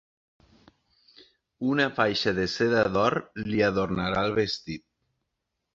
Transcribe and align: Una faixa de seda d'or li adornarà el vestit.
Una 1.73 1.87
faixa 1.99 2.35
de 2.41 2.49
seda 2.57 2.83
d'or 2.97 3.19
li 3.53 3.65
adornarà 3.71 4.27
el 4.31 4.39
vestit. 4.43 4.89